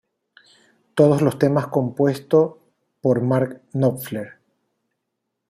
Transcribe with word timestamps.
Todos 0.95 1.21
los 1.21 1.37
temas 1.37 1.67
compuesto 1.67 2.59
por 3.01 3.21
Mark 3.21 3.61
Knopfler. 3.71 4.39